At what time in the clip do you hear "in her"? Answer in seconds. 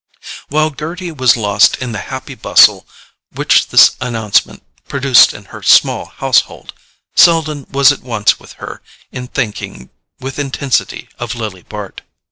5.31-5.61